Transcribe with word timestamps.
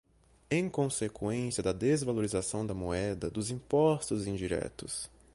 em 0.49 0.67
consequência 0.67 1.61
da 1.61 1.71
desvalorização 1.71 2.65
da 2.65 2.73
moeda, 2.73 3.29
dos 3.29 3.51
impostos 3.51 4.25
indiretos 4.25 5.07